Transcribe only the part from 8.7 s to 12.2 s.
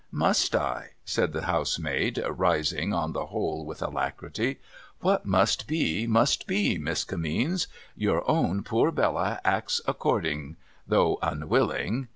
Bella acts according, though unwilling.